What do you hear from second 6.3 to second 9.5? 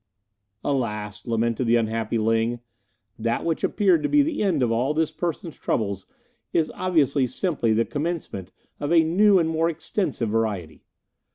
is obviously simply the commencement of a new and